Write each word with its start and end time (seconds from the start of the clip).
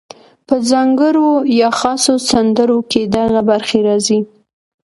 په 0.47 0.55
ځانګړو 0.69 1.29
یا 1.59 1.69
خاصو 1.79 2.15
سندرو 2.29 2.79
کې 2.91 3.01
دغه 3.17 3.41
برخې 3.49 3.79
راځي: 3.87 4.19